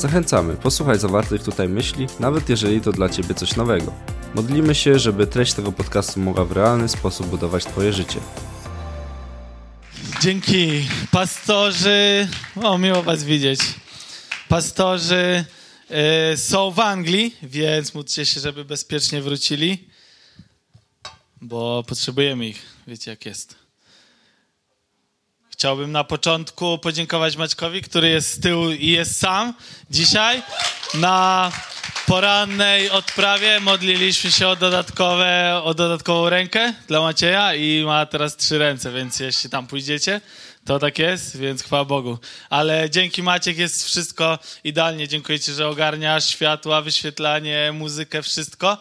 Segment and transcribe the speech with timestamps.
[0.00, 3.92] Zachęcamy, posłuchaj zawartych tutaj myśli, nawet jeżeli to dla Ciebie coś nowego.
[4.34, 8.20] Modlimy się, żeby treść tego podcastu mogła w realny sposób budować Twoje życie.
[10.20, 10.88] Dzięki.
[11.10, 12.28] Pastorzy,
[12.62, 13.60] o miło Was widzieć.
[14.48, 15.44] Pastorzy
[16.32, 19.88] y, są w Anglii, więc módlcie się, żeby bezpiecznie wrócili,
[21.40, 22.62] bo potrzebujemy ich.
[22.86, 23.59] Wiecie jak jest.
[25.60, 29.54] Chciałbym na początku podziękować Maćkowi, który jest z tyłu i jest sam
[29.90, 30.42] dzisiaj
[30.94, 31.52] na
[32.06, 38.58] porannej odprawie modliliśmy się o, dodatkowe, o dodatkową rękę dla Macieja i ma teraz trzy
[38.58, 40.20] ręce, więc jeśli tam pójdziecie,
[40.64, 42.18] to tak jest, więc chwała Bogu.
[42.50, 45.08] Ale dzięki Maciek jest wszystko idealnie.
[45.08, 48.78] Dziękuję Ci, że ogarniasz światła, wyświetlanie, muzykę, wszystko.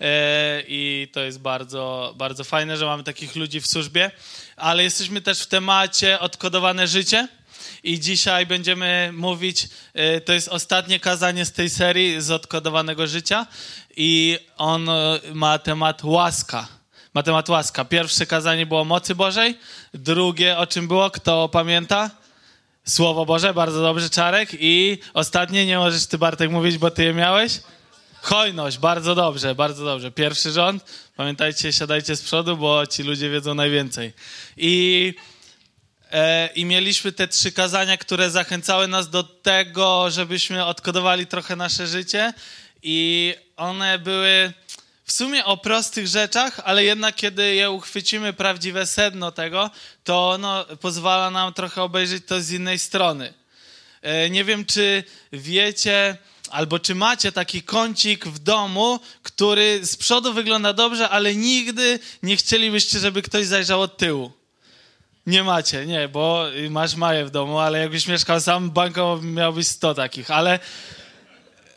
[0.00, 4.10] E, I to jest bardzo, bardzo fajne, że mamy takich ludzi w służbie.
[4.56, 7.28] Ale jesteśmy też w temacie odkodowane życie.
[7.82, 13.46] I dzisiaj będziemy mówić, e, to jest ostatnie kazanie z tej serii z odkodowanego życia
[13.96, 16.68] i on e, ma temat łaska.
[17.14, 17.84] Ma temat łaska.
[17.84, 19.58] Pierwsze kazanie było mocy Bożej,
[19.94, 22.10] drugie o czym było, kto pamięta?
[22.84, 24.48] Słowo Boże, bardzo dobrze, Czarek.
[24.52, 27.60] I ostatnie, nie możesz ty Bartek mówić, bo ty je miałeś?
[28.22, 30.10] Hojność, bardzo dobrze, bardzo dobrze.
[30.10, 30.84] Pierwszy rząd,
[31.16, 34.12] pamiętajcie, siadajcie z przodu, bo ci ludzie wiedzą najwięcej.
[34.56, 35.14] I
[36.12, 41.86] E, I mieliśmy te trzy kazania, które zachęcały nas do tego, żebyśmy odkodowali trochę nasze
[41.86, 42.32] życie.
[42.82, 44.52] I one były
[45.04, 49.70] w sumie o prostych rzeczach, ale jednak kiedy je uchwycimy prawdziwe sedno tego,
[50.04, 53.34] to ono pozwala nam trochę obejrzeć to z innej strony.
[54.02, 56.16] E, nie wiem, czy wiecie,
[56.50, 62.36] albo czy macie taki kącik w domu, który z przodu wygląda dobrze, ale nigdy nie
[62.36, 64.32] chcielibyście, żeby ktoś zajrzał od tyłu.
[65.26, 69.94] Nie macie, nie, bo masz Maję w domu, ale jakbyś mieszkał sam, bankowo miałbyś 100
[69.94, 70.58] takich, ale,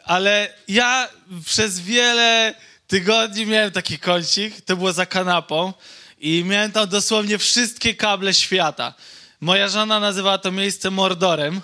[0.03, 1.09] ale ja
[1.45, 2.55] przez wiele
[2.87, 5.73] tygodni miałem taki kącik, to było za kanapą
[6.19, 8.93] i miałem tam dosłownie wszystkie kable świata.
[9.41, 11.61] Moja żona nazywała to miejsce Mordorem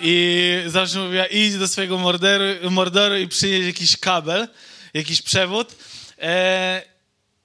[0.00, 1.98] i zawsze mówiła, idź do swojego
[2.70, 4.48] morderu, i przynieś jakiś kabel,
[4.94, 5.74] jakiś przewód.
[6.18, 6.82] E,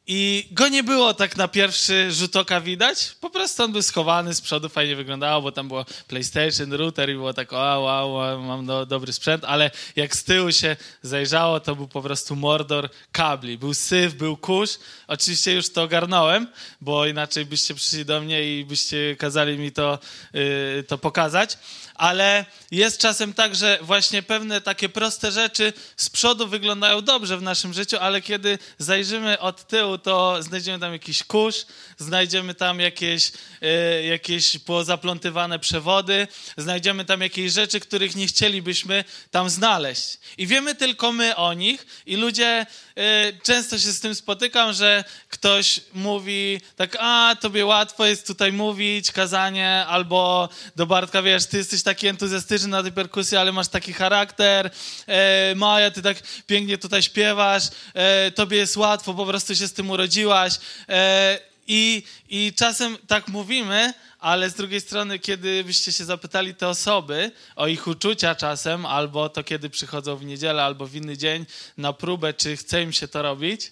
[0.08, 3.16] i go nie było tak na pierwszy rzut oka widać.
[3.22, 7.14] Po prostu on był schowany z przodu, fajnie wyglądało, bo tam było PlayStation, router i
[7.14, 11.60] było tak, o, wow, wow mam do, dobry sprzęt, ale jak z tyłu się zajrzało,
[11.60, 13.58] to był po prostu mordor kabli.
[13.58, 14.80] Był syf, był kurz.
[15.08, 16.48] Oczywiście już to ogarnąłem,
[16.82, 20.00] bo inaczej byście przyszli do mnie i byście kazali mi to,
[20.34, 21.58] yy, to pokazać
[21.96, 27.42] ale jest czasem tak, że właśnie pewne takie proste rzeczy z przodu wyglądają dobrze w
[27.42, 31.66] naszym życiu, ale kiedy zajrzymy od tyłu, to znajdziemy tam jakiś kurz,
[31.98, 33.32] znajdziemy tam jakieś,
[33.64, 36.28] y, jakieś pozaplątywane przewody,
[36.58, 40.18] znajdziemy tam jakieś rzeczy, których nie chcielibyśmy tam znaleźć.
[40.38, 42.66] I wiemy tylko my o nich i ludzie,
[42.98, 48.52] y, często się z tym spotykam, że ktoś mówi tak, a tobie łatwo jest tutaj
[48.52, 53.68] mówić, kazanie, albo do Bartka, wiesz, ty jesteś taki entuzjastyczny na tej perkusji, ale masz
[53.68, 54.70] taki charakter,
[55.08, 56.18] e, Maja, ty tak
[56.48, 60.60] pięknie tutaj śpiewasz, e, tobie jest łatwo, po prostu się z tym urodziłaś.
[60.90, 66.68] E, i, I czasem tak mówimy, ale z drugiej strony, kiedy byście się zapytali te
[66.68, 71.46] osoby o ich uczucia czasem, albo to kiedy przychodzą w niedzielę, albo w inny dzień
[71.78, 73.72] na próbę, czy chce im się to robić,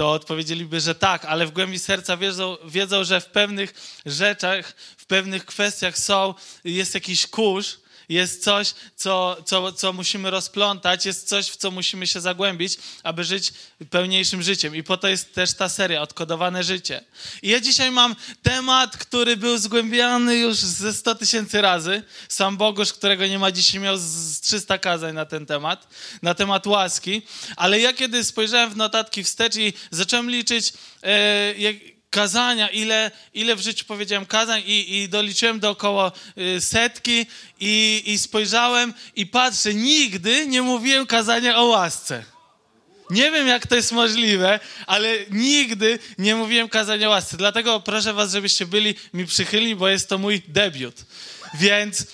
[0.00, 3.74] to odpowiedzieliby, że tak, ale w głębi serca wiedzą, wiedzą że w pewnych
[4.06, 6.34] rzeczach, w pewnych kwestiach są,
[6.64, 7.78] jest jakiś kurz,
[8.10, 13.24] jest coś, co, co, co musimy rozplątać, jest coś, w co musimy się zagłębić, aby
[13.24, 13.52] żyć
[13.90, 14.76] pełniejszym życiem.
[14.76, 17.04] I po to jest też ta seria, Odkodowane Życie.
[17.42, 22.02] I ja dzisiaj mam temat, który był zgłębiany już ze 100 tysięcy razy.
[22.28, 25.88] Sam Bogusz, którego nie ma dzisiaj, miał z 300 kazań na ten temat,
[26.22, 27.22] na temat łaski.
[27.56, 30.72] Ale ja kiedy spojrzałem w notatki wstecz i zacząłem liczyć,
[31.58, 31.76] jak,
[32.10, 37.26] kazania, ile, ile w życiu powiedziałem kazań i, i doliczyłem do około y, setki
[37.60, 42.24] i, i spojrzałem i patrzę, nigdy nie mówiłem kazania o łasce.
[43.10, 47.36] Nie wiem, jak to jest możliwe, ale nigdy nie mówiłem kazania o łasce.
[47.36, 50.94] Dlatego proszę was, żebyście byli mi przychylni, bo jest to mój debiut.
[51.54, 52.06] Więc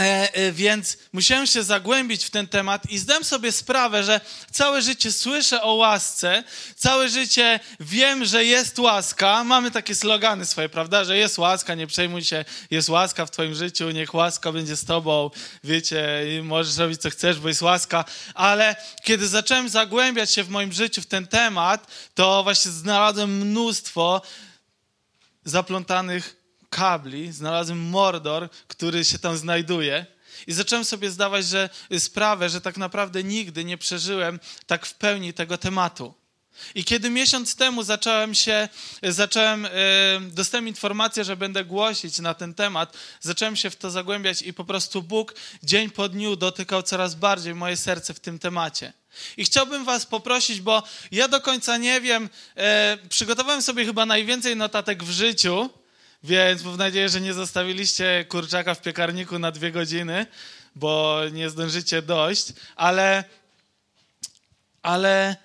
[0.00, 4.20] E, e, więc musiałem się zagłębić w ten temat i zdałem sobie sprawę, że
[4.50, 6.44] całe życie słyszę o łasce,
[6.76, 9.44] całe życie wiem, że jest łaska.
[9.44, 13.54] Mamy takie slogany swoje, prawda, że jest łaska, nie przejmuj się, jest łaska w twoim
[13.54, 15.30] życiu, niech łaska będzie z tobą,
[15.64, 18.04] wiecie, możesz robić co chcesz, bo jest łaska.
[18.34, 24.22] Ale kiedy zacząłem zagłębiać się w moim życiu w ten temat, to właśnie znalazłem mnóstwo
[25.44, 26.39] zaplątanych
[26.70, 30.06] kabli, znalazłem Mordor, który się tam znajduje.
[30.46, 31.68] I zacząłem sobie zdawać że,
[31.98, 36.14] sprawę, że tak naprawdę nigdy nie przeżyłem tak w pełni tego tematu.
[36.74, 38.68] I kiedy miesiąc temu zacząłem się,
[39.02, 44.42] zacząłem, yy, dostałem informację, że będę głosić na ten temat, zacząłem się w to zagłębiać
[44.42, 48.92] i po prostu Bóg dzień po dniu dotykał coraz bardziej moje serce w tym temacie.
[49.36, 50.82] I chciałbym Was poprosić, bo
[51.12, 52.62] ja do końca nie wiem, yy,
[53.08, 55.70] przygotowałem sobie chyba najwięcej notatek w życiu,
[56.22, 60.26] więc mam nadzieję, że nie zostawiliście kurczaka w piekarniku na dwie godziny,
[60.74, 63.24] bo nie zdążycie dojść, ale,
[64.82, 65.36] ale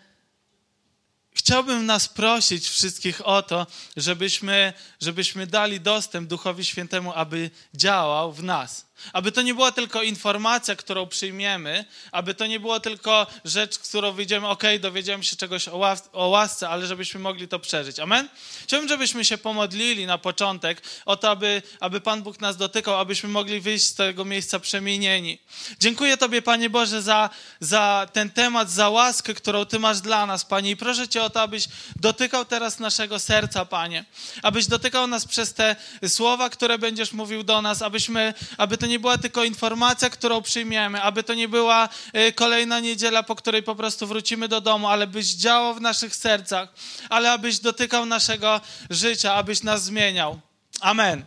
[1.33, 3.67] chciałbym nas prosić wszystkich o to,
[3.97, 8.85] żebyśmy, żebyśmy dali dostęp Duchowi Świętemu, aby działał w nas.
[9.13, 14.11] Aby to nie była tylko informacja, którą przyjmiemy, aby to nie było tylko rzecz, którą
[14.11, 17.99] wyjdziemy, ok, dowiedziałem się czegoś o, łas o łasce, ale żebyśmy mogli to przeżyć.
[17.99, 18.29] Amen?
[18.63, 23.29] Chciałbym, żebyśmy się pomodlili na początek o to, aby, aby Pan Bóg nas dotykał, abyśmy
[23.29, 25.39] mogli wyjść z tego miejsca przemienieni.
[25.79, 30.45] Dziękuję Tobie, Panie Boże, za, za ten temat, za łaskę, którą Ty masz dla nas,
[30.45, 30.71] Panie.
[30.71, 34.05] I proszę Cię o to, abyś dotykał teraz naszego serca, Panie.
[34.41, 35.75] Abyś dotykał nas przez te
[36.07, 41.01] słowa, które będziesz mówił do nas, abyśmy, aby to nie była tylko informacja, którą przyjmiemy,
[41.01, 45.07] aby to nie była e, kolejna niedziela, po której po prostu wrócimy do domu, ale
[45.07, 46.69] byś działał w naszych sercach,
[47.09, 50.39] ale abyś dotykał naszego życia, abyś nas zmieniał.
[50.81, 51.25] Amen.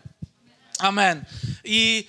[0.78, 1.25] Amen.
[1.64, 2.08] I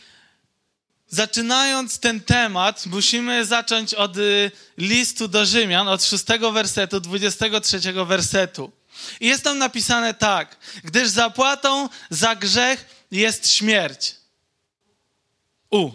[1.08, 8.72] zaczynając ten temat, musimy zacząć od y, listu do Rzymian, od szóstego wersetu, 23 wersetu.
[9.20, 14.19] I jest tam napisane tak, gdyż zapłatą za grzech jest śmierć.
[15.72, 15.92] U.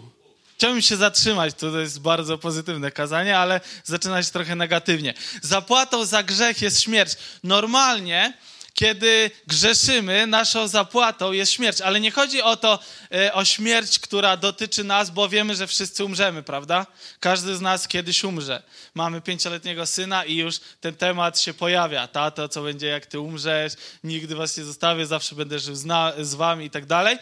[0.57, 5.13] Chciałbym się zatrzymać, to jest bardzo pozytywne kazanie, ale zaczyna się trochę negatywnie.
[5.41, 7.13] Zapłatą za grzech jest śmierć.
[7.43, 8.33] Normalnie,
[8.73, 12.79] kiedy grzeszymy, naszą zapłatą jest śmierć, ale nie chodzi o to,
[13.13, 16.85] e, o śmierć, która dotyczy nas, bo wiemy, że wszyscy umrzemy, prawda?
[17.19, 18.63] Każdy z nas kiedyś umrze.
[18.93, 22.07] Mamy pięcioletniego syna i już ten temat się pojawia.
[22.07, 23.73] Tato, co będzie, jak ty umrzesz,
[24.03, 25.87] nigdy was nie zostawię, zawsze będę żył z,
[26.21, 27.17] z wami i tak dalej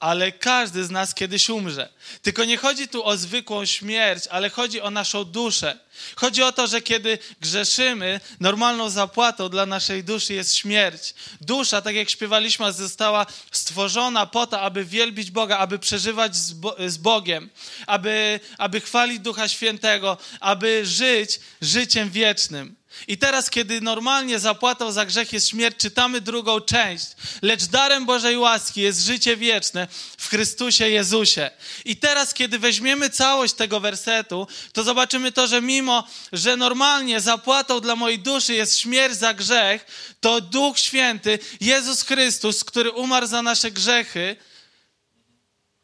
[0.00, 1.88] ale każdy z nas kiedyś umrze.
[2.22, 5.78] Tylko nie chodzi tu o zwykłą śmierć, ale chodzi o naszą duszę.
[6.16, 11.14] Chodzi o to, że kiedy grzeszymy, normalną zapłatą dla naszej duszy jest śmierć.
[11.40, 16.76] Dusza, tak jak śpiewaliśmy, została stworzona po to, aby wielbić Boga, aby przeżywać z, Bo
[16.86, 17.50] z Bogiem,
[17.86, 22.76] aby, aby chwalić Ducha Świętego, aby żyć życiem wiecznym.
[23.08, 27.06] I teraz, kiedy normalnie zapłatą za grzech jest śmierć, czytamy drugą część.
[27.42, 29.88] Lecz darem Bożej łaski jest życie wieczne
[30.18, 31.50] w Chrystusie Jezusie.
[31.84, 37.80] I teraz, kiedy weźmiemy całość tego wersetu, to zobaczymy to, że mimo, że normalnie zapłatą
[37.80, 39.86] dla mojej duszy jest śmierć za grzech,
[40.20, 44.36] to Duch Święty, Jezus Chrystus, który umarł za nasze grzechy,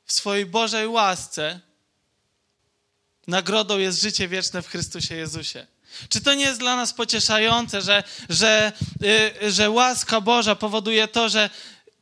[0.04, 1.60] w swojej Bożej łasce,
[3.26, 5.66] nagrodą jest życie wieczne w Chrystusie Jezusie.
[6.08, 8.72] Czy to nie jest dla nas pocieszające, że, że,
[9.40, 11.50] yy, że łaska Boża powoduje to, że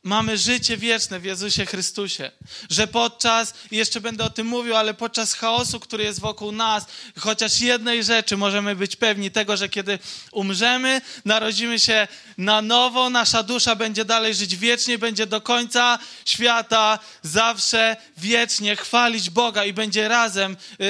[0.03, 2.31] mamy życie wieczne w Jezusie Chrystusie.
[2.69, 6.85] Że podczas, jeszcze będę o tym mówił, ale podczas chaosu, który jest wokół nas,
[7.19, 9.99] chociaż jednej rzeczy możemy być pewni tego, że kiedy
[10.31, 16.99] umrzemy, narodzimy się na nowo, nasza dusza będzie dalej żyć wiecznie, będzie do końca świata,
[17.21, 20.87] zawsze wiecznie chwalić Boga i będzie razem, yy,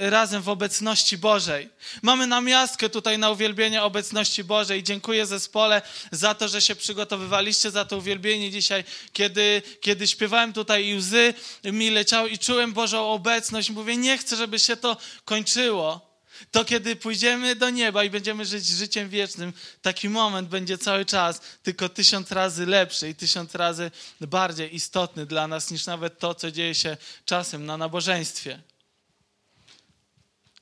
[0.00, 1.68] yy, razem w obecności Bożej.
[2.02, 4.82] Mamy namiastkę tutaj na uwielbienie obecności Bożej.
[4.82, 10.86] Dziękuję zespole za to, że się przygotowywaliście, za to uwielbienie dzisiaj, kiedy, kiedy śpiewałem tutaj
[10.86, 13.70] i łzy mi leciały i czułem Bożą obecność.
[13.70, 16.08] Mówię, nie chcę, żeby się to kończyło.
[16.50, 19.52] To kiedy pójdziemy do nieba i będziemy żyć życiem wiecznym,
[19.82, 23.90] taki moment będzie cały czas tylko tysiąc razy lepszy i tysiąc razy
[24.20, 28.62] bardziej istotny dla nas niż nawet to, co dzieje się czasem na nabożeństwie.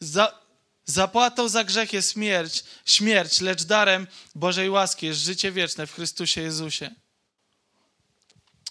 [0.00, 0.46] Za,
[0.88, 6.40] Zapłatą za grzech jest śmierć, śmierć, lecz darem Bożej łaski jest życie wieczne w Chrystusie
[6.40, 6.90] Jezusie.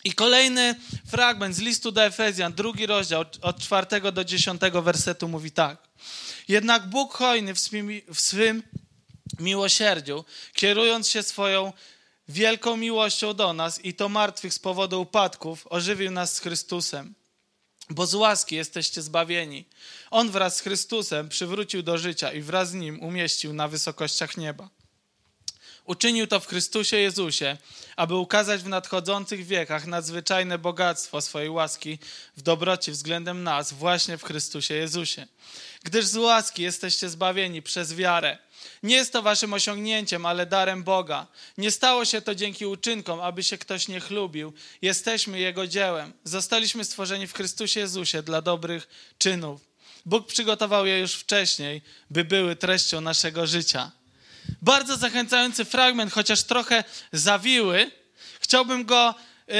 [0.05, 0.75] I kolejny
[1.07, 5.77] fragment z listu do Efezjan, drugi rozdział, od czwartego do dziesiątego wersetu mówi tak.
[6.47, 8.63] Jednak Bóg hojny w swym, w swym
[9.39, 11.73] miłosierdziu, kierując się swoją
[12.27, 17.15] wielką miłością do nas i to martwych z powodu upadków, ożywił nas z Chrystusem
[17.89, 19.65] bo z łaski jesteście zbawieni.
[20.11, 24.69] On wraz z Chrystusem przywrócił do życia i wraz z nim umieścił na wysokościach nieba.
[25.85, 27.57] Uczynił to w Chrystusie Jezusie,
[27.95, 31.99] aby ukazać w nadchodzących wiekach nadzwyczajne bogactwo swojej łaski
[32.37, 35.27] w dobroci względem nas, właśnie w Chrystusie Jezusie.
[35.83, 38.37] Gdyż z łaski jesteście zbawieni przez wiarę.
[38.83, 41.27] Nie jest to waszym osiągnięciem, ale darem Boga.
[41.57, 44.53] Nie stało się to dzięki uczynkom, aby się ktoś nie chlubił.
[44.81, 46.13] Jesteśmy Jego dziełem.
[46.23, 48.87] Zostaliśmy stworzeni w Chrystusie Jezusie dla dobrych
[49.17, 49.61] czynów.
[50.05, 53.91] Bóg przygotował je już wcześniej, by były treścią naszego życia.
[54.61, 57.91] Bardzo zachęcający fragment, chociaż trochę zawiły.
[58.39, 59.15] Chciałbym go
[59.47, 59.55] Yy,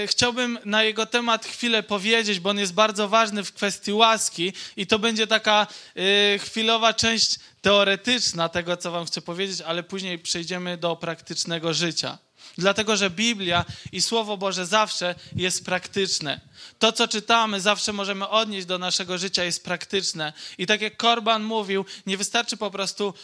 [0.00, 4.52] yy, chciałbym na jego temat chwilę powiedzieć, bo on jest bardzo ważny w kwestii łaski
[4.76, 10.18] i to będzie taka yy, chwilowa część teoretyczna tego, co wam chcę powiedzieć, ale później
[10.18, 12.18] przejdziemy do praktycznego życia.
[12.58, 16.40] Dlatego, że Biblia i Słowo Boże zawsze jest praktyczne.
[16.78, 20.32] To, co czytamy, zawsze możemy odnieść do naszego życia, jest praktyczne.
[20.58, 23.14] I tak jak Korban mówił, nie wystarczy po prostu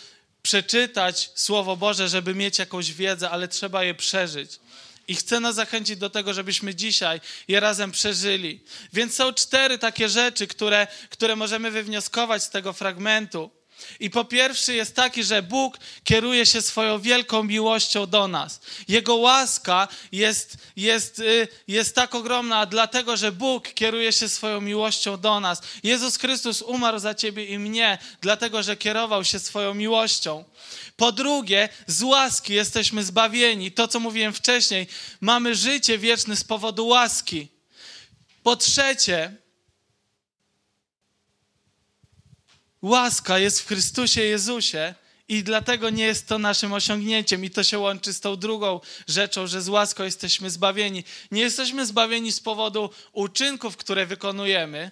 [0.43, 4.61] przeczytać Słowo Boże, żeby mieć jakąś wiedzę, ale trzeba je przeżyć.
[5.09, 8.61] I chcę nas zachęcić do tego, żebyśmy dzisiaj je razem przeżyli.
[8.93, 13.51] Więc są cztery takie rzeczy, które, które możemy wywnioskować z tego fragmentu.
[14.01, 18.61] I po pierwsze jest taki, że Bóg kieruje się swoją wielką miłością do nas.
[18.89, 25.21] Jego łaska jest, jest, y, jest tak ogromna, dlatego że Bóg kieruje się swoją miłością
[25.21, 25.63] do nas.
[25.83, 30.45] Jezus Chrystus umarł za ciebie i mnie, dlatego że kierował się swoją miłością.
[30.97, 33.73] Po drugie, z łaski jesteśmy zbawieni.
[33.73, 34.87] To, co mówiłem wcześniej,
[35.21, 37.49] mamy życie wieczne z powodu łaski.
[38.43, 39.42] Po trzecie,
[42.83, 44.95] łaska jest w Chrystusie Jezusie
[45.29, 47.45] i dlatego nie jest to naszym osiągnięciem.
[47.45, 51.05] I to się łączy z tą drugą rzeczą, że z łaską jesteśmy zbawieni.
[51.31, 54.91] Nie jesteśmy zbawieni z powodu uczynków, które wykonujemy,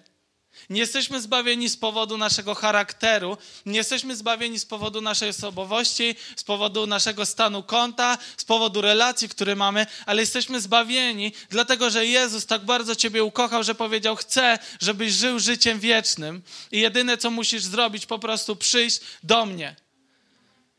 [0.70, 6.44] nie jesteśmy zbawieni z powodu naszego charakteru, nie jesteśmy zbawieni z powodu naszej osobowości, z
[6.44, 12.46] powodu naszego stanu konta, z powodu relacji, które mamy, ale jesteśmy zbawieni dlatego, że Jezus
[12.46, 17.62] tak bardzo Ciebie ukochał, że powiedział: Chcę, żebyś żył życiem wiecznym i jedyne, co musisz
[17.62, 19.76] zrobić, po prostu przyjść do mnie.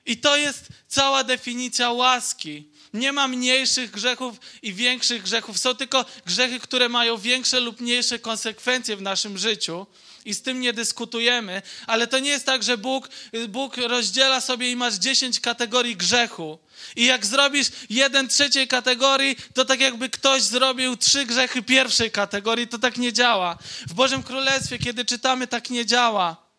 [0.05, 2.70] I to jest cała definicja łaski.
[2.93, 5.59] Nie ma mniejszych grzechów i większych grzechów.
[5.59, 9.87] Są tylko grzechy, które mają większe lub mniejsze konsekwencje w naszym życiu.
[10.25, 13.09] I z tym nie dyskutujemy, ale to nie jest tak, że Bóg,
[13.49, 16.59] Bóg rozdziela sobie i masz 10 kategorii grzechu.
[16.95, 22.67] I jak zrobisz jeden trzeciej kategorii, to tak jakby ktoś zrobił trzy grzechy pierwszej kategorii,
[22.67, 23.57] to tak nie działa.
[23.87, 26.50] W Bożym Królestwie, kiedy czytamy, tak nie działa.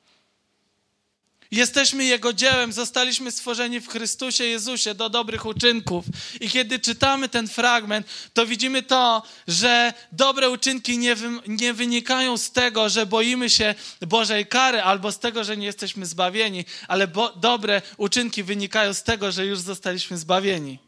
[1.53, 6.05] Jesteśmy Jego dziełem, zostaliśmy stworzeni w Chrystusie Jezusie do dobrych uczynków.
[6.41, 12.37] I kiedy czytamy ten fragment, to widzimy to, że dobre uczynki nie, wy, nie wynikają
[12.37, 17.09] z tego, że boimy się Bożej kary albo z tego, że nie jesteśmy zbawieni, ale
[17.09, 20.79] bo, dobre uczynki wynikają z tego, że już zostaliśmy zbawieni.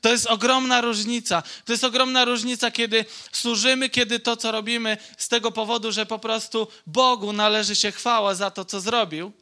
[0.00, 1.42] To jest ogromna różnica.
[1.64, 6.18] To jest ogromna różnica, kiedy służymy, kiedy to, co robimy, z tego powodu, że po
[6.18, 9.32] prostu Bogu należy się chwała za to, co zrobił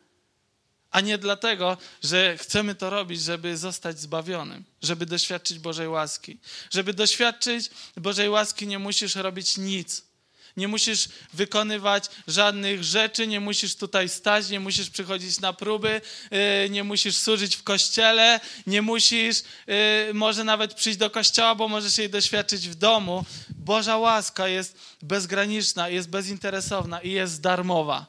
[0.90, 6.38] a nie dlatego, że chcemy to robić, żeby zostać zbawionym, żeby doświadczyć Bożej łaski.
[6.70, 10.08] Żeby doświadczyć Bożej łaski, nie musisz robić nic.
[10.56, 16.70] Nie musisz wykonywać żadnych rzeczy, nie musisz tutaj stać, nie musisz przychodzić na próby, yy,
[16.70, 21.98] nie musisz służyć w kościele, nie musisz yy, może nawet przyjść do kościoła, bo możesz
[21.98, 23.24] jej doświadczyć w domu.
[23.50, 28.06] Boża łaska jest bezgraniczna, jest bezinteresowna i jest darmowa.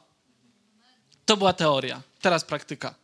[1.25, 2.08] To była teoria.
[2.21, 2.95] Teraz praktyka.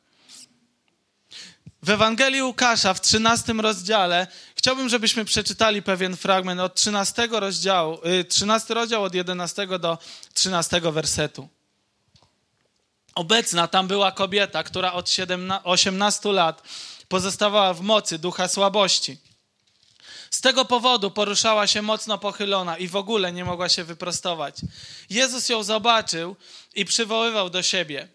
[1.84, 8.72] W Ewangelii Łukasza w 13 rozdziale chciałbym, żebyśmy przeczytali pewien fragment od 13 rozdziału, 13
[8.72, 9.98] y, rozdział od 11 do
[10.34, 11.50] 13 wersetu.
[13.16, 15.10] Obecna tam była kobieta, która od
[15.64, 16.62] 18 lat
[17.08, 19.18] pozostawała w mocy ducha słabości.
[20.30, 24.56] Z tego powodu poruszała się mocno pochylona i w ogóle nie mogła się wyprostować.
[25.10, 26.36] Jezus ją zobaczył
[26.76, 28.08] i przywoływał do siebie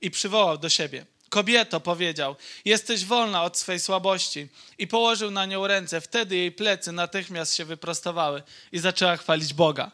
[0.00, 1.06] i przywołał do siebie.
[1.28, 4.48] Kobieto, powiedział, jesteś wolna od swej słabości.
[4.78, 6.00] I położył na nią ręce.
[6.00, 9.90] Wtedy jej plecy natychmiast się wyprostowały i zaczęła chwalić Boga.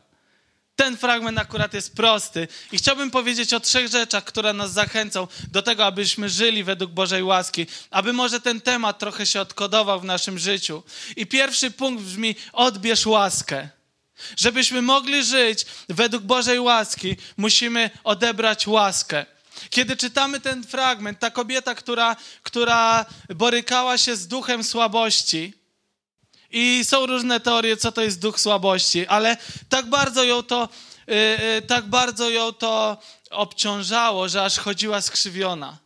[0.77, 5.63] Ten fragment akurat jest prosty i chciałbym powiedzieć o trzech rzeczach, które nas zachęcą do
[5.63, 10.39] tego, abyśmy żyli według Bożej łaski, aby może ten temat trochę się odkodował w naszym
[10.39, 10.83] życiu.
[11.17, 13.69] I pierwszy punkt brzmi: odbierz łaskę.
[14.37, 19.27] Żebyśmy mogli żyć według Bożej łaski, musimy odebrać łaskę.
[19.71, 25.55] Kiedy czytamy ten fragment, ta kobieta, która, która borykała się z duchem słabości,
[26.55, 29.37] I są różne teorie, co to jest duch słabości, ale
[29.69, 30.69] tak bardzo ją to,
[31.07, 32.99] yy, tak bardzo ją to
[33.31, 35.79] obciążało, że aż chodziła skrzywiona.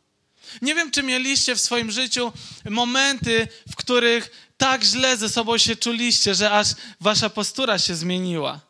[0.63, 2.33] Nie wiem, czy mieliście w swoim życiu
[2.71, 6.69] momenty, w których tak źle ze sobą się czuliście, że aż
[7.01, 8.66] wasza postura się zmieniła.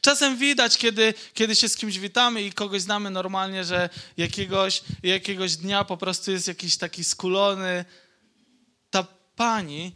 [0.00, 5.56] Czasem widać, kiedy, kiedy się z kimś witamy i kogoś znamy normalnie, że jakiegoś, jakiegoś
[5.56, 7.84] dnia po prostu jest jakiś taki skulony.
[8.90, 9.92] Ta pani,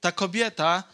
[0.00, 0.84] ta kobieta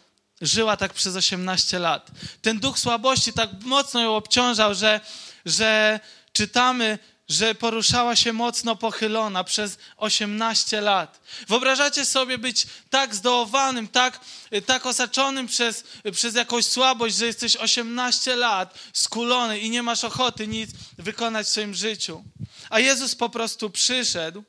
[0.41, 2.11] żyła tak przez 18 lat.
[2.41, 5.01] Ten duch słabości tak mocno ją obciążał, że,
[5.45, 5.99] że
[6.33, 11.19] czytamy, że poruszała się mocno pochylona przez 18 lat.
[11.47, 14.19] Wyobrażacie sobie być tak zdołowanym, tak,
[14.65, 15.83] tak osaczonym przez,
[16.13, 21.49] przez jakąś słabość, że jesteś 18 lat skulony i nie masz ochoty nic wykonać w
[21.49, 22.23] swoim życiu.
[22.69, 24.43] A Jezus po prostu przyszedł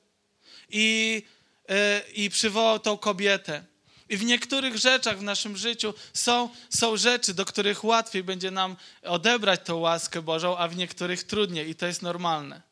[0.69, 1.23] i,
[1.69, 1.77] yy,
[2.15, 3.65] i przywołał tą kobietę.
[4.09, 8.77] I w niektórych rzeczach w naszym życiu są, są rzeczy, do których łatwiej będzie nam
[9.03, 12.70] odebrać tą łaskę Bożą, a w niektórych trudniej i to jest normalne.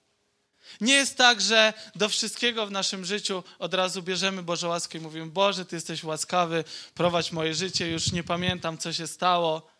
[0.80, 5.00] Nie jest tak, że do wszystkiego w naszym życiu od razu bierzemy Bożą łaskę i
[5.00, 9.70] mówimy: Boże, Ty jesteś łaskawy, prowadź moje życie, już nie pamiętam, co się stało.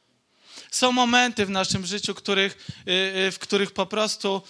[0.71, 2.93] Są momenty w naszym życiu, których, y,
[3.26, 4.43] y, w których po prostu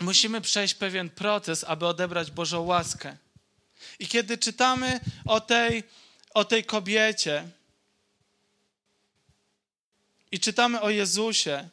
[0.00, 3.16] musimy przejść pewien proces, aby odebrać Bożą łaskę.
[3.98, 5.84] I kiedy czytamy o tej,
[6.34, 7.48] o tej kobiecie
[10.32, 11.68] i czytamy o Jezusie,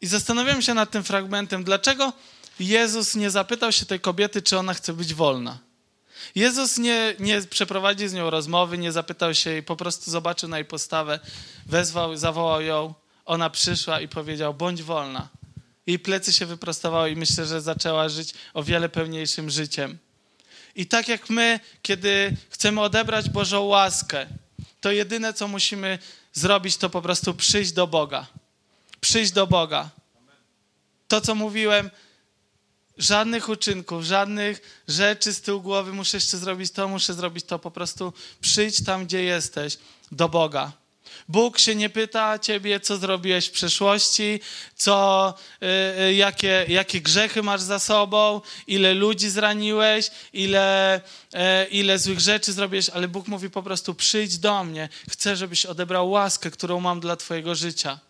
[0.00, 2.12] I zastanawiam się nad tym fragmentem, dlaczego
[2.60, 5.58] Jezus nie zapytał się tej kobiety, czy ona chce być wolna.
[6.34, 10.58] Jezus nie, nie przeprowadził z nią rozmowy, nie zapytał się jej, po prostu zobaczył na
[10.58, 11.20] jej postawę,
[11.66, 15.28] wezwał, zawołał ją, ona przyszła i powiedział, bądź wolna.
[15.86, 19.98] Jej plecy się wyprostowały i myślę, że zaczęła żyć o wiele pełniejszym życiem.
[20.76, 24.26] I tak jak my, kiedy chcemy odebrać Bożą łaskę,
[24.80, 25.98] to jedyne, co musimy
[26.32, 28.26] zrobić, to po prostu przyjść do Boga
[29.10, 29.90] przyjść do Boga.
[31.08, 31.90] To, co mówiłem,
[32.98, 37.58] żadnych uczynków, żadnych rzeczy z tyłu głowy, muszę jeszcze zrobić to, muszę zrobić to.
[37.58, 39.78] Po prostu przyjdź tam, gdzie jesteś,
[40.12, 40.72] do Boga.
[41.28, 44.40] Bóg się nie pyta ciebie, co zrobiłeś w przeszłości,
[44.76, 45.34] co,
[46.08, 52.52] y, jakie, jakie grzechy masz za sobą, ile ludzi zraniłeś, ile, y, ile złych rzeczy
[52.52, 54.88] zrobiłeś, ale Bóg mówi po prostu: przyjdź do mnie.
[55.10, 58.09] Chcę, żebyś odebrał łaskę, którą mam dla Twojego życia.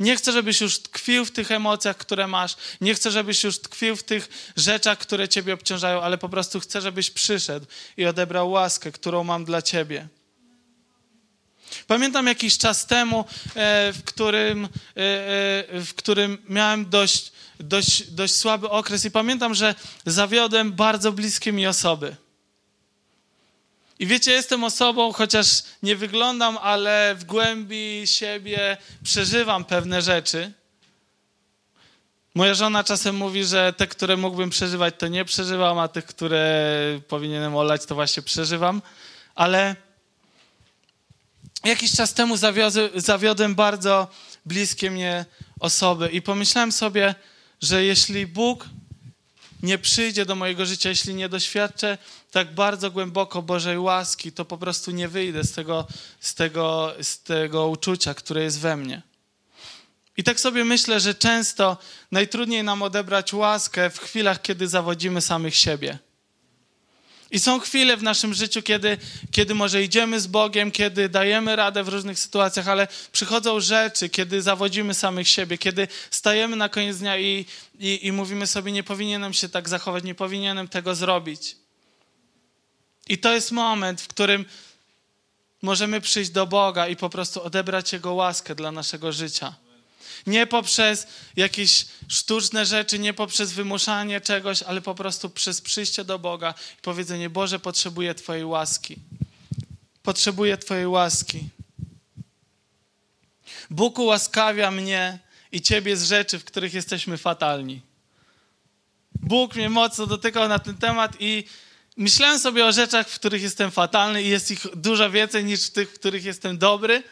[0.00, 2.56] Nie chcę, żebyś już tkwił w tych emocjach, które masz.
[2.80, 6.80] Nie chcę, żebyś już tkwił w tych rzeczach, które ciebie obciążają, ale po prostu chcę,
[6.80, 10.08] żebyś przyszedł i odebrał łaskę, którą mam dla ciebie.
[11.86, 18.34] Pamiętam jakiś czas temu, e, w którym, e, e, w którym miałem dość, dość, dość
[18.34, 19.74] słaby okres i pamiętam, że
[20.06, 22.16] zawiodłem bardzo bliskie mi osoby.
[23.98, 30.52] I wiecie, jestem osobą, chociaż nie wyglądam, ale w głębi siebie przeżywam pewne rzeczy.
[32.34, 37.00] Moja żona czasem mówi, że te, które mógłbym przeżywać, to nie przeżywam, a tych, które
[37.08, 38.82] powinienem olać, to właśnie przeżywam.
[39.34, 39.76] Ale
[41.64, 42.36] jakiś czas temu
[42.94, 44.08] zawiodłem bardzo
[44.46, 45.24] bliskie mnie
[45.60, 47.14] osoby i pomyślałem sobie,
[47.62, 48.64] że jeśli Bóg
[49.62, 51.98] nie przyjdzie do mojego życia, jeśli nie doświadczę
[52.30, 55.86] tak bardzo głęboko Bożej łaski, to po prostu nie wyjdę z tego,
[56.20, 59.02] z tego, z tego uczucia, które jest we mnie.
[60.16, 61.76] I tak sobie myślę, że często
[62.12, 65.98] najtrudniej nam odebrać łaskę w chwilach, kiedy zawodzimy samych siebie.
[67.30, 68.98] I są chwile w naszym życiu, kiedy,
[69.30, 74.42] kiedy może idziemy z Bogiem, kiedy dajemy radę w różnych sytuacjach, ale przychodzą rzeczy, kiedy
[74.42, 77.46] zawodzimy samych siebie, kiedy stajemy na koniec dnia i,
[77.78, 81.56] i, i mówimy sobie, nie powinienem się tak zachować, nie powinienem tego zrobić.
[83.08, 84.44] I to jest moment, w którym
[85.62, 89.54] możemy przyjść do Boga i po prostu odebrać Jego łaskę dla naszego życia.
[90.26, 96.18] Nie poprzez jakieś sztuczne rzeczy, nie poprzez wymuszanie czegoś, ale po prostu przez przyjście do
[96.18, 98.96] Boga i powiedzenie: Boże, potrzebuję Twojej łaski.
[100.02, 101.48] Potrzebuję Twojej łaski.
[103.70, 105.18] Bóg ułaskawia mnie
[105.52, 107.80] i Ciebie z rzeczy, w których jesteśmy fatalni.
[109.14, 111.44] Bóg mnie mocno dotykał na ten temat i
[111.98, 115.70] myślałem sobie o rzeczach, w których jestem fatalny i jest ich dużo więcej niż w
[115.70, 117.02] tych, w których jestem dobry.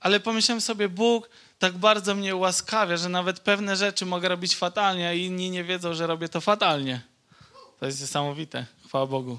[0.00, 5.08] Ale pomyślałem sobie, Bóg tak bardzo mnie ułaskawia, że nawet pewne rzeczy mogę robić fatalnie,
[5.08, 7.00] a inni nie wiedzą, że robię to fatalnie.
[7.80, 9.38] To jest niesamowite, chwała Bogu.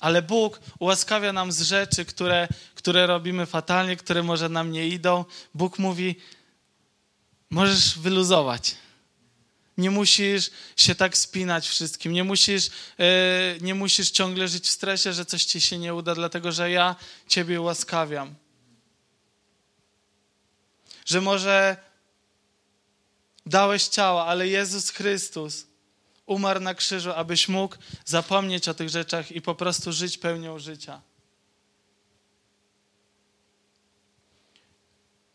[0.00, 5.24] Ale Bóg ułaskawia nam z rzeczy, które, które robimy fatalnie, które może nam nie idą.
[5.54, 6.16] Bóg mówi,
[7.50, 8.74] możesz wyluzować.
[9.78, 12.12] Nie musisz się tak spinać wszystkim.
[12.12, 12.66] Nie musisz,
[12.98, 13.06] yy,
[13.60, 16.96] nie musisz ciągle żyć w stresie, że coś ci się nie uda, dlatego że ja
[17.28, 18.34] ciebie łaskawiam.
[21.06, 21.76] Że może
[23.46, 25.66] dałeś ciała, ale Jezus Chrystus
[26.26, 31.00] umarł na krzyżu, abyś mógł zapomnieć o tych rzeczach i po prostu żyć pełnią życia.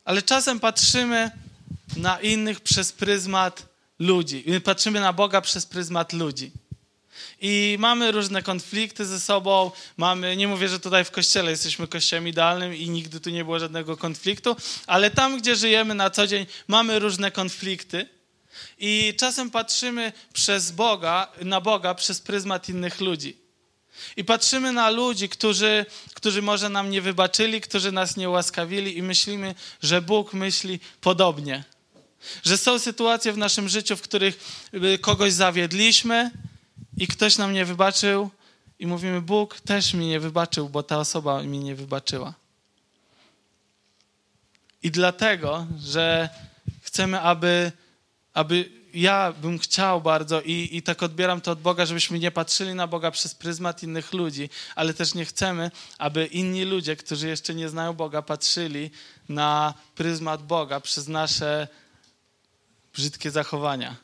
[0.05, 1.31] Ale czasem patrzymy
[1.97, 4.43] na innych przez pryzmat ludzi.
[4.63, 6.51] Patrzymy na Boga przez pryzmat ludzi.
[7.41, 12.27] I mamy różne konflikty ze sobą, mamy, nie mówię, że tutaj w kościele jesteśmy kościołem
[12.27, 14.55] idealnym i nigdy tu nie było żadnego konfliktu,
[14.87, 18.09] ale tam, gdzie żyjemy na co dzień, mamy różne konflikty.
[18.79, 23.37] I czasem patrzymy przez Boga, na Boga przez pryzmat innych ludzi.
[24.17, 29.01] I patrzymy na ludzi, którzy, którzy może nam nie wybaczyli, którzy nas nie ułaskawili i
[29.01, 31.63] myślimy, że Bóg myśli podobnie.
[32.43, 34.39] Że są sytuacje w naszym życiu, w których
[34.73, 36.31] y, kogoś zawiedliśmy
[36.97, 38.29] i ktoś nam nie wybaczył
[38.79, 42.33] i mówimy, Bóg też mi nie wybaczył, bo ta osoba mi nie wybaczyła.
[44.83, 46.29] I dlatego, że
[46.81, 47.71] chcemy, aby,
[48.33, 52.75] aby ja bym chciał bardzo i, i tak odbieram to od Boga, żebyśmy nie patrzyli
[52.75, 57.55] na Boga przez pryzmat innych ludzi, ale też nie chcemy, aby inni ludzie, którzy jeszcze
[57.55, 58.91] nie znają Boga, patrzyli
[59.29, 61.67] na pryzmat Boga przez nasze
[62.97, 63.95] brzydkie zachowania.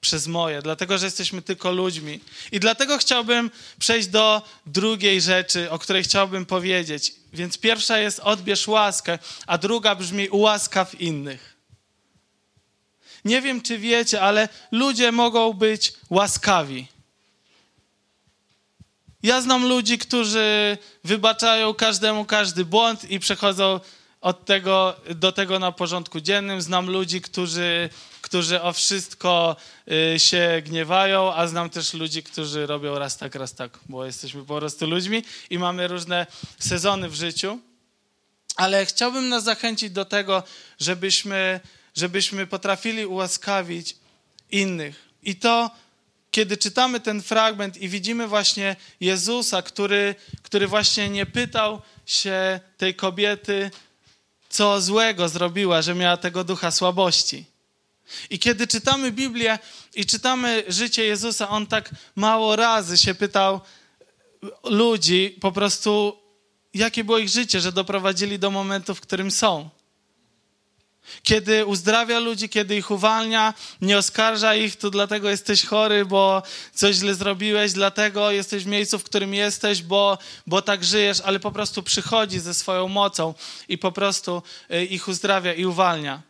[0.00, 2.20] Przez moje, dlatego że jesteśmy tylko ludźmi.
[2.52, 7.14] I dlatego chciałbym przejść do drugiej rzeczy, o której chciałbym powiedzieć.
[7.32, 11.56] Więc pierwsza jest odbierz łaskę, a druga brzmi ułaskaw innych.
[13.24, 16.86] Nie wiem, czy wiecie, ale ludzie mogą być łaskawi.
[19.22, 23.80] Ja znam ludzi, którzy wybaczają każdemu każdy błąd i przechodzą
[24.20, 26.62] od tego do tego na porządku dziennym.
[26.62, 29.56] Znam ludzi, którzy, którzy o wszystko
[30.14, 34.44] y, się gniewają, a znam też ludzi, którzy robią raz tak, raz tak, bo jesteśmy
[34.44, 36.26] po prostu ludźmi i mamy różne
[36.58, 37.58] sezony w życiu.
[38.56, 40.42] Ale chciałbym nas zachęcić do tego,
[40.78, 41.60] żebyśmy
[41.96, 43.96] żebyśmy potrafili ułaskawić
[44.50, 45.08] innych.
[45.22, 45.70] I to,
[46.30, 52.94] kiedy czytamy ten fragment i widzimy właśnie Jezusa, który, który właśnie nie pytał się tej
[52.94, 53.70] kobiety,
[54.50, 57.44] co złego zrobiła, że miała tego ducha słabości.
[58.30, 59.58] I kiedy czytamy Biblię
[59.94, 63.60] i czytamy życie Jezusa, on tak mało razy się pytał
[64.64, 66.16] ludzi po prostu,
[66.74, 69.70] jakie było ich życie, że doprowadzili do momentu, w którym są
[71.22, 76.42] kiedy uzdrawia ludzi, kiedy ich uwalnia, nie oskarża ich, to dlatego jesteś chory, bo
[76.74, 81.40] coś źle zrobiłeś, dlatego jesteś w miejscu, w którym jesteś, bo, bo tak żyjesz, ale
[81.40, 83.34] po prostu przychodzi ze swoją mocą
[83.68, 86.22] i po prostu y, ich uzdrawia i uwalnia.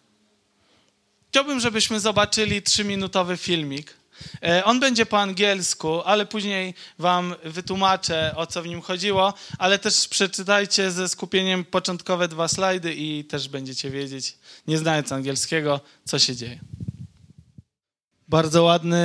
[1.29, 4.00] Chciałbym, żebyśmy zobaczyli trzyminutowy filmik.
[4.43, 9.79] E, on będzie po angielsku, ale później wam wytłumaczę, o co w nim chodziło, ale
[9.79, 14.35] też przeczytajcie ze skupieniem początkowe dwa slajdy i też będziecie wiedzieć,
[14.67, 16.61] nie znając angielskiego, co się dzieje.
[18.29, 19.03] Bardzo ładny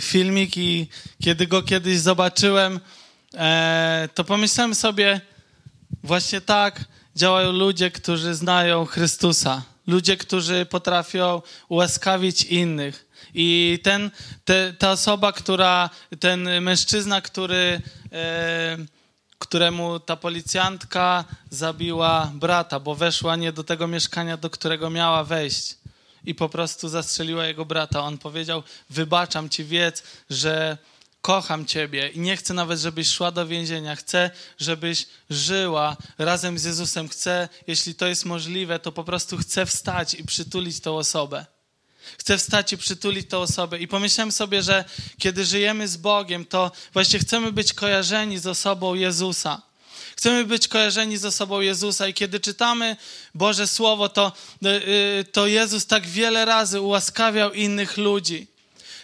[0.00, 0.88] filmik i
[1.24, 2.80] kiedy go kiedyś zobaczyłem,
[3.34, 5.20] e, to pomyślałem sobie,
[6.02, 6.84] właśnie tak
[7.16, 9.62] działają ludzie, którzy znają Chrystusa.
[9.86, 13.06] Ludzie, którzy potrafią ułaskawić innych
[13.38, 14.10] i ten,
[14.44, 17.80] te, ta osoba, która, ten mężczyzna, który,
[18.12, 18.76] e,
[19.38, 25.76] któremu ta policjantka zabiła brata, bo weszła nie do tego mieszkania, do którego miała wejść
[26.24, 28.00] i po prostu zastrzeliła jego brata.
[28.00, 30.78] On powiedział: Wybaczam ci, wiedz, że
[31.22, 33.96] kocham Ciebie i nie chcę nawet, żebyś szła do więzienia.
[33.96, 37.08] Chcę, żebyś żyła razem z Jezusem.
[37.08, 41.55] Chcę, jeśli to jest możliwe, to po prostu chcę wstać i przytulić tą osobę.
[42.18, 43.78] Chcę wstać i przytulić tę osobę.
[43.78, 44.84] I pomyślałem sobie, że
[45.18, 49.62] kiedy żyjemy z Bogiem, to właśnie chcemy być kojarzeni z osobą Jezusa.
[50.16, 52.96] Chcemy być kojarzeni z osobą Jezusa i kiedy czytamy
[53.34, 54.32] Boże Słowo, to,
[54.64, 58.46] y, y, to Jezus tak wiele razy ułaskawiał innych ludzi.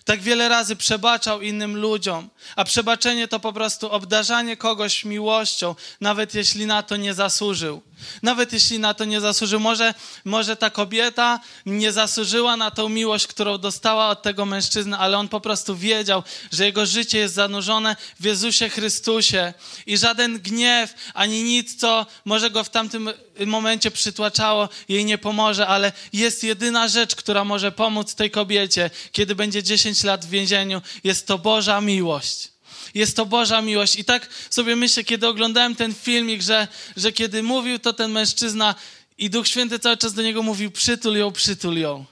[0.05, 6.35] Tak wiele razy przebaczał innym ludziom, a przebaczenie to po prostu obdarzanie kogoś miłością, nawet
[6.35, 7.83] jeśli na to nie zasłużył.
[8.23, 9.61] Nawet jeśli na to nie zasłużył.
[9.61, 15.19] Może, może ta kobieta nie zasłużyła na tą miłość, którą dostała od tego mężczyzny, ale
[15.19, 19.55] on po prostu wiedział, że jego życie jest zanurzone w Jezusie Chrystusie
[19.87, 23.11] i żaden gniew, ani nic, co może go w tamtym
[23.47, 29.35] momencie przytłaczało, jej nie pomoże, ale jest jedyna rzecz, która może pomóc tej kobiecie, kiedy
[29.35, 32.52] będzie 10 lat w więzieniu, jest to Boża miłość.
[32.95, 33.97] Jest to Boża miłość.
[33.97, 38.75] I tak sobie myślę, kiedy oglądałem ten filmik, że, że kiedy mówił to ten mężczyzna
[39.19, 42.05] i Duch Święty cały czas do niego mówił, przytul ją, przytul ją.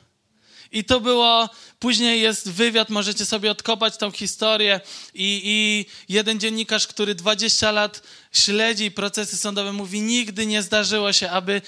[0.72, 1.48] I to było,
[1.80, 4.80] później jest wywiad, możecie sobie odkopać tą historię
[5.14, 11.30] i, i jeden dziennikarz, który 20 lat śledzi procesy sądowe, mówi, nigdy nie zdarzyło się,
[11.30, 11.62] aby,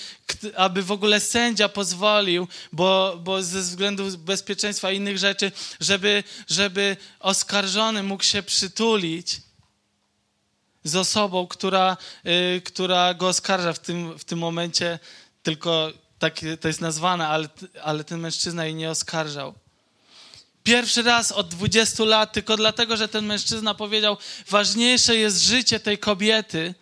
[0.56, 6.96] aby w ogóle sędzia pozwolił, bo, bo ze względu bezpieczeństwa i innych rzeczy, żeby, żeby
[7.20, 9.40] oskarżony mógł się przytulić
[10.84, 11.96] z osobą, która,
[12.56, 14.98] y, która go oskarża w tym, w tym momencie,
[15.42, 17.48] tylko tak to jest nazwane, ale,
[17.82, 19.61] ale ten mężczyzna jej nie oskarżał.
[20.64, 24.16] Pierwszy raz od 20 lat, tylko dlatego, że ten mężczyzna powiedział,
[24.48, 26.74] ważniejsze jest życie tej kobiety,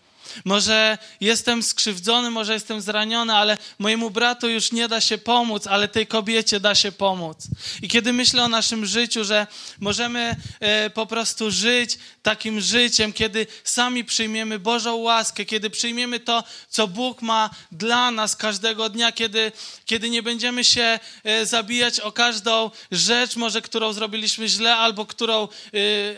[0.44, 5.88] może jestem skrzywdzony, może jestem zraniony, ale mojemu bratu już nie da się pomóc, ale
[5.88, 7.46] tej kobiecie da się pomóc.
[7.82, 9.46] I kiedy myślę o naszym życiu, że
[9.80, 16.44] możemy e, po prostu żyć takim życiem, kiedy sami przyjmiemy Bożą łaskę, kiedy przyjmiemy to,
[16.68, 19.52] co Bóg ma dla nas każdego dnia, kiedy,
[19.84, 25.48] kiedy nie będziemy się e, zabijać o każdą rzecz, może którą zrobiliśmy źle, albo którą,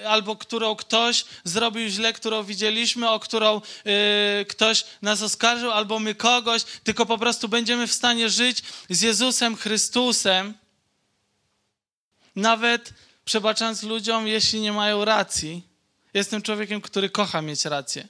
[0.00, 3.60] e, albo którą ktoś zrobił źle, którą widzieliśmy, o którą
[4.48, 9.56] ktoś nas oskarżył, albo my kogoś, tylko po prostu będziemy w stanie żyć z Jezusem
[9.56, 10.54] Chrystusem,
[12.36, 12.92] nawet
[13.24, 15.71] przebaczając ludziom, jeśli nie mają racji.
[16.14, 18.08] Jestem człowiekiem, który kocha mieć rację.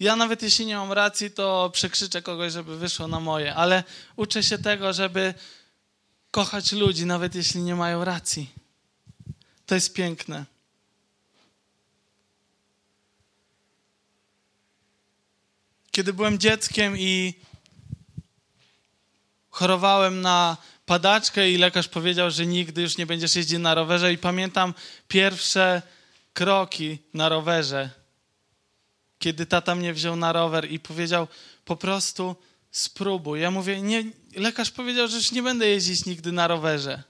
[0.00, 3.84] Ja nawet jeśli nie mam racji, to przekrzyczę kogoś, żeby wyszło na moje, ale
[4.16, 5.34] uczę się tego, żeby
[6.30, 8.50] kochać ludzi, nawet jeśli nie mają racji.
[9.66, 10.44] To jest piękne.
[15.90, 17.34] Kiedy byłem dzieckiem i
[19.50, 20.56] chorowałem na
[20.86, 24.74] padaczkę i lekarz powiedział, że nigdy już nie będziesz jeździć na rowerze i pamiętam
[25.08, 25.82] pierwsze
[26.38, 27.90] kroki na rowerze,
[29.18, 31.28] kiedy tata mnie wziął na rower i powiedział
[31.64, 32.36] po prostu
[32.70, 33.40] spróbuj.
[33.40, 34.04] Ja mówię, nie,
[34.36, 37.02] lekarz powiedział, że już nie będę jeździć nigdy na rowerze.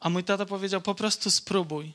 [0.00, 1.92] A mój tata powiedział, po prostu spróbuj.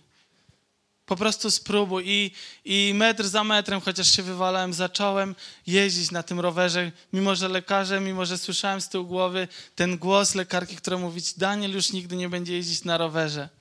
[1.06, 2.04] Po prostu spróbuj.
[2.08, 2.32] I,
[2.66, 5.36] I metr za metrem, chociaż się wywalałem, zacząłem
[5.68, 10.36] jeździć na tym rowerze, mimo że lekarze, mimo że słyszałem z tyłu głowy ten głos
[10.36, 13.61] lekarki, która mówi, Daniel już nigdy nie będzie jeździć na rowerze.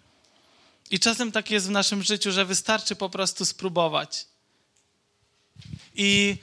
[0.91, 4.27] I czasem tak jest w naszym życiu, że wystarczy po prostu spróbować.
[5.95, 6.37] I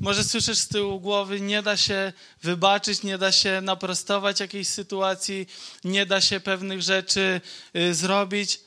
[0.00, 5.46] może słyszysz z tyłu głowy, nie da się wybaczyć, nie da się naprostować jakiejś sytuacji,
[5.84, 7.40] nie da się pewnych rzeczy
[7.76, 8.60] y, zrobić,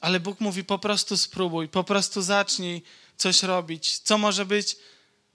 [0.00, 2.82] ale Bóg mówi: po prostu spróbuj, po prostu zacznij
[3.16, 3.98] coś robić.
[3.98, 4.76] Co może być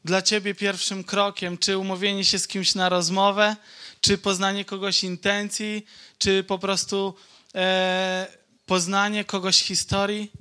[0.06, 1.58] dla ciebie pierwszym krokiem?
[1.58, 3.56] Czy umówienie się z kimś na rozmowę,
[4.02, 5.86] czy poznanie kogoś intencji,
[6.18, 7.16] czy po prostu
[7.56, 10.32] e, poznanie kogoś historii?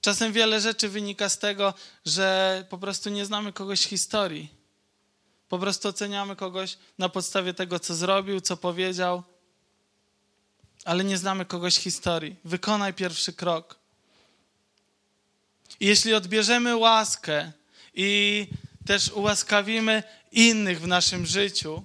[0.00, 1.74] Czasem wiele rzeczy wynika z tego,
[2.06, 4.54] że po prostu nie znamy kogoś historii.
[5.48, 9.22] Po prostu oceniamy kogoś na podstawie tego, co zrobił, co powiedział
[10.86, 12.36] ale nie znamy kogoś historii.
[12.44, 13.78] Wykonaj pierwszy krok.
[15.80, 17.52] I jeśli odbierzemy łaskę
[17.94, 18.46] i
[18.86, 21.84] też ułaskawimy innych w naszym życiu,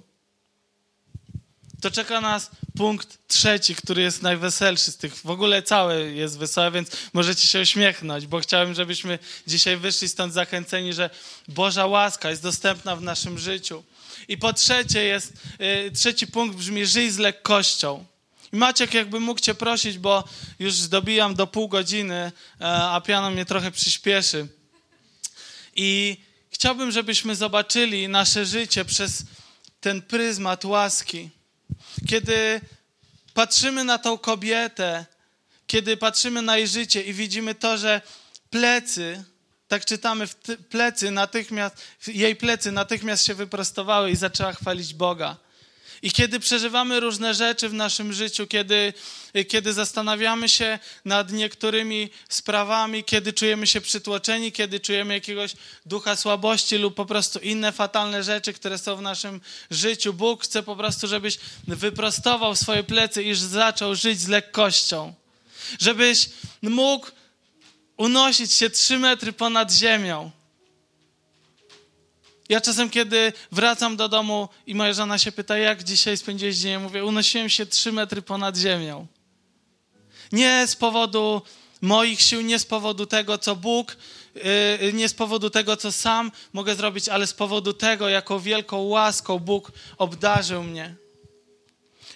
[1.82, 5.16] to czeka nas punkt trzeci, który jest najweselszy z tych.
[5.16, 10.34] W ogóle całe jest wesołe, więc możecie się uśmiechnąć, bo chciałem, żebyśmy dzisiaj wyszli stąd
[10.34, 11.10] zachęceni, że
[11.48, 13.82] Boża łaska jest dostępna w naszym życiu.
[14.28, 18.04] I po trzecie jest, yy, trzeci punkt brzmi, żyj z lekkością.
[18.52, 20.24] I Maciek jakby mógł cię prosić, bo
[20.58, 22.32] już dobijam do pół godziny, e,
[22.66, 24.46] a piano mnie trochę przyspieszy.
[25.76, 26.16] I
[26.50, 29.24] chciałbym, żebyśmy zobaczyli nasze życie przez
[29.80, 31.30] ten pryzmat łaski.
[32.08, 32.60] Kiedy
[33.34, 35.06] patrzymy na tą kobietę,
[35.66, 38.00] kiedy patrzymy na jej życie i widzimy to, że
[38.50, 39.24] plecy,
[39.68, 40.26] tak czytamy,
[40.70, 45.36] plecy natychmiast, jej plecy natychmiast się wyprostowały i zaczęła chwalić Boga.
[46.02, 48.92] I kiedy przeżywamy różne rzeczy w naszym życiu, kiedy,
[49.48, 55.54] kiedy zastanawiamy się nad niektórymi sprawami, kiedy czujemy się przytłoczeni, kiedy czujemy jakiegoś
[55.86, 60.62] ducha słabości lub po prostu inne fatalne rzeczy, które są w naszym życiu, Bóg chce
[60.62, 61.38] po prostu, żebyś
[61.68, 65.14] wyprostował swoje plecy i zaczął żyć z lekkością.
[65.80, 66.28] Żebyś
[66.62, 67.06] mógł
[67.96, 70.30] unosić się trzy metry ponad ziemią
[72.48, 76.72] ja czasem, kiedy wracam do domu i moja żona się pyta, jak dzisiaj spędziłeś dzień,
[76.72, 79.06] ja mówię, unosiłem się trzy metry ponad ziemią.
[80.32, 81.42] Nie z powodu
[81.80, 83.96] moich sił, nie z powodu tego, co Bóg,
[84.34, 88.82] yy, nie z powodu tego, co sam mogę zrobić, ale z powodu tego, jaką wielką
[88.82, 90.94] łaską Bóg obdarzył mnie.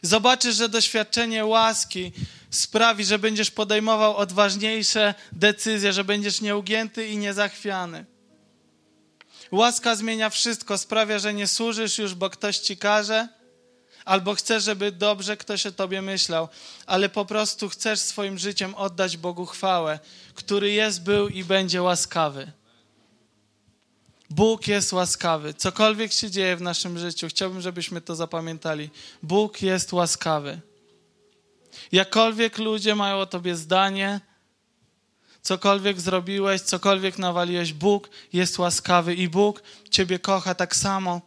[0.02, 2.12] Zobaczysz, że doświadczenie łaski
[2.50, 8.15] sprawi, że będziesz podejmował odważniejsze decyzje, że będziesz nieugięty i niezachwiany.
[9.52, 13.28] Łaska zmienia wszystko, sprawia, że nie służysz już, bo ktoś ci każe,
[14.04, 16.48] albo chcesz, żeby dobrze ktoś o tobie myślał,
[16.86, 19.98] ale po prostu chcesz swoim życiem oddać Bogu chwałę,
[20.34, 22.52] który jest, był i będzie łaskawy.
[24.30, 25.54] Bóg jest łaskawy.
[25.54, 28.90] Cokolwiek się dzieje w naszym życiu, chciałbym, żebyśmy to zapamiętali.
[29.22, 30.60] Bóg jest łaskawy.
[31.92, 34.20] Jakkolwiek ludzie mają o tobie zdanie,
[35.46, 41.20] cokolwiek zrobiłeś, cokolwiek nawaliłeś, Bóg jest łaskawy i Bóg ciebie kocha tak samo,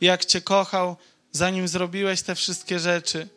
[0.00, 0.96] jak cię kochał,
[1.32, 3.28] zanim zrobiłeś te wszystkie rzeczy.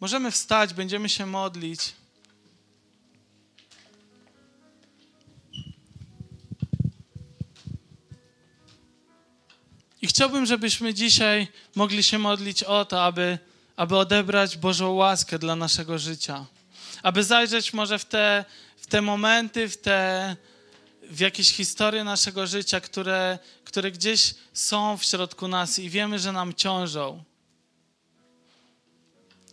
[0.00, 1.92] Możemy wstać, będziemy się modlić.
[10.02, 13.38] I chciałbym, żebyśmy dzisiaj mogli się modlić o to, aby,
[13.76, 16.46] aby odebrać Bożą łaskę dla naszego życia.
[17.02, 18.44] Aby zajrzeć może w te,
[18.76, 20.36] w te momenty, w te
[21.10, 26.32] w jakieś historie naszego życia, które, które gdzieś są w środku nas i wiemy, że
[26.32, 27.22] nam ciążą.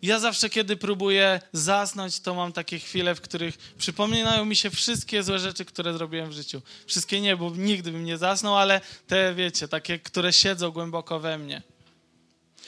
[0.01, 5.23] Ja zawsze, kiedy próbuję zasnąć, to mam takie chwile, w których przypominają mi się wszystkie
[5.23, 6.61] złe rzeczy, które zrobiłem w życiu.
[6.87, 11.37] Wszystkie nie, bo nigdy bym nie zasnął, ale te, wiecie, takie, które siedzą głęboko we
[11.37, 11.61] mnie.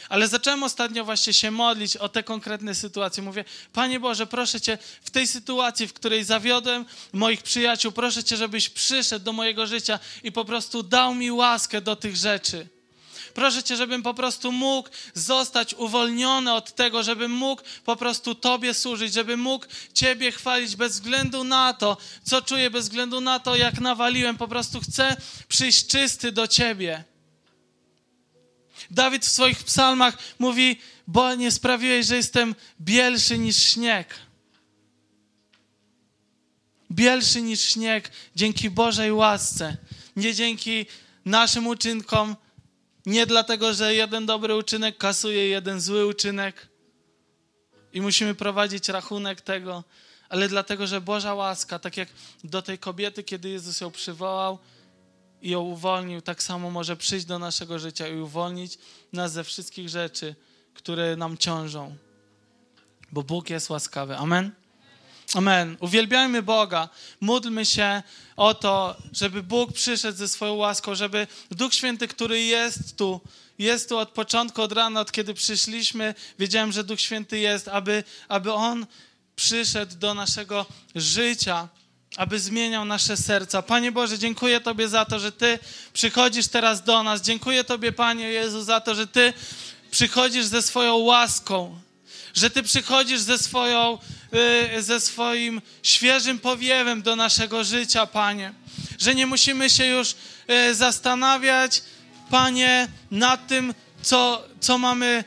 [0.10, 3.24] Ale zacząłem ostatnio właśnie się modlić o te konkretne sytuacje.
[3.24, 8.38] Mówię, Panie Boże, proszę Cię, w tej sytuacji, w której zawiodłem moich przyjaciół, proszę Cię,
[8.38, 12.68] żebyś przyszedł do mojego życia i po prostu dał mi łaskę do tych rzeczy.
[13.34, 18.74] Proszę Cię, żebym po prostu mógł zostać uwolniony od tego, żebym mógł po prostu Tobie
[18.74, 23.56] służyć, żebym mógł Ciebie chwalić bez względu na to, co czuję, bez względu na to,
[23.56, 24.38] jak nawaliłem.
[24.38, 27.13] Po prostu chcę przyjść czysty do Ciebie.
[28.92, 34.16] Dawid w swoich psalmach mówi, bo nie sprawiłeś, że jestem bielszy niż śnieg.
[36.92, 39.78] Bielszy niż śnieg dzięki Bożej łasce,
[40.16, 40.86] nie dzięki
[41.26, 42.36] naszym uczynkom,
[43.06, 46.68] nie dlatego, że jeden dobry uczynek kasuje jeden zły uczynek
[47.94, 49.84] i musimy prowadzić rachunek tego,
[50.30, 52.10] ale dlatego, że Boża łaska, tak jak
[52.44, 54.60] do tej kobiety, kiedy Jezus ją przywołał
[55.44, 58.78] i ją uwolnił, tak samo może przyjść do naszego życia i uwolnić
[59.14, 60.36] nas ze wszystkich rzeczy,
[60.74, 61.96] które nam ciążą.
[63.12, 64.18] Bo Bóg jest łaskawy.
[64.18, 64.52] Amen.
[65.34, 65.78] Amen.
[65.80, 66.90] Uwielbiajmy Boga.
[67.22, 68.04] Módlmy się
[68.36, 73.22] o to, żeby Bóg przyszedł ze swoją łaską, żeby Duch Święty, który jest tu,
[73.60, 78.04] jest tu od początku, od rana, od kiedy przyszliśmy, wiedziałem, że Duch Święty jest, aby,
[78.28, 78.86] aby On
[79.36, 81.70] przyszedł do naszego życia,
[82.18, 83.62] aby zmieniał nasze serca.
[83.62, 85.60] Panie Boże, dziękuję Tobie za to, że Ty
[85.94, 87.22] przychodzisz teraz do nas.
[87.22, 89.34] Dziękuję Tobie, Panie Jezu, za to, że Ty
[89.92, 91.80] przychodzisz ze swoją łaską,
[92.34, 93.98] że Ty przychodzisz ze, swoją,
[94.72, 98.54] yy, ze swoim świeżym powiewem do naszego życia, Panie.
[99.00, 100.16] Że nie musimy się już
[100.48, 101.82] yy, zastanawiać,
[102.30, 105.24] Panie, nad tym, co, co mamy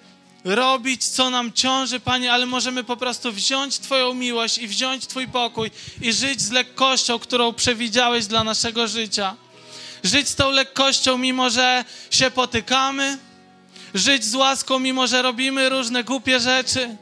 [0.46, 5.28] robić, co nam ciąży, Panie, ale możemy po prostu wziąć Twoją miłość i wziąć Twój
[5.28, 9.36] pokój i żyć z lekkością, którą przewidziałeś dla naszego życia.
[10.02, 13.18] Żyć z tą lekkością, mimo że się potykamy,
[13.94, 16.96] żyć z łaską, mimo że robimy różne głupie rzeczy.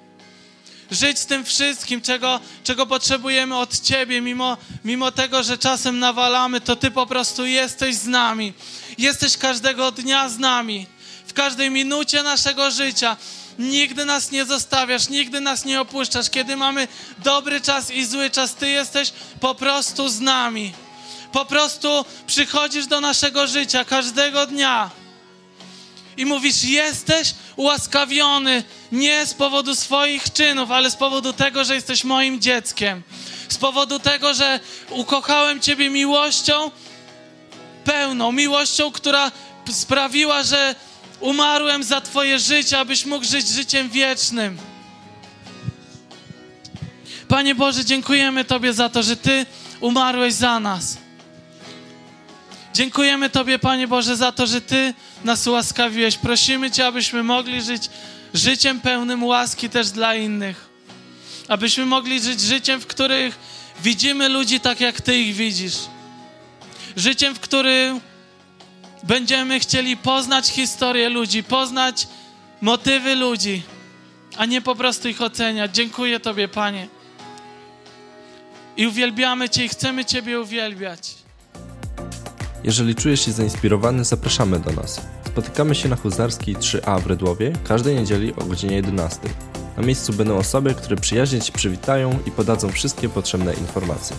[0.90, 6.60] Żyć z tym wszystkim, czego, czego potrzebujemy od Ciebie, mimo, mimo tego, że czasem nawalamy,
[6.60, 8.52] to Ty po prostu jesteś z nami.
[8.98, 10.86] Jesteś każdego dnia z nami,
[11.34, 13.16] w każdej minucie naszego życia.
[13.58, 16.30] Nigdy nas nie zostawiasz, nigdy nas nie opuszczasz.
[16.30, 20.72] Kiedy mamy dobry czas i zły czas, Ty jesteś po prostu z nami.
[21.32, 24.90] Po prostu przychodzisz do naszego życia każdego dnia
[26.16, 32.04] i mówisz: Jesteś ułaskawiony nie z powodu swoich czynów, ale z powodu tego, że jesteś
[32.04, 33.02] moim dzieckiem.
[33.48, 36.70] Z powodu tego, że ukochałem Ciebie miłością
[37.84, 39.32] pełną, miłością, która
[39.72, 40.74] sprawiła, że
[41.24, 44.58] umarłem za Twoje życie, abyś mógł żyć życiem wiecznym.
[47.28, 49.46] Panie Boże, dziękujemy Tobie za to, że Ty
[49.80, 50.98] umarłeś za nas.
[52.74, 56.16] Dziękujemy Tobie, Panie Boże, za to, że Ty nas ułaskawiłeś.
[56.18, 57.90] Prosimy Cię, abyśmy mogli żyć
[58.34, 60.68] życiem pełnym łaski też dla innych.
[61.48, 63.38] Abyśmy mogli żyć życiem, w których
[63.82, 65.76] widzimy ludzi tak, jak Ty ich widzisz.
[66.96, 68.00] Życiem, w którym
[69.06, 72.08] będziemy chcieli poznać historię ludzi, poznać
[72.60, 73.62] motywy ludzi,
[74.36, 75.74] a nie po prostu ich oceniać.
[75.74, 76.88] Dziękuję Tobie, Panie.
[78.76, 81.14] I uwielbiamy Cię i chcemy Ciebie uwielbiać.
[82.64, 85.00] Jeżeli czujesz się zainspirowany, zapraszamy do nas.
[85.26, 89.20] Spotykamy się na Huzarskiej 3A w Redłowie każdej niedzieli o godzinie 11.
[89.76, 94.16] Na miejscu będą osoby, które przyjaźnie Ci przywitają i podadzą wszystkie potrzebne informacje.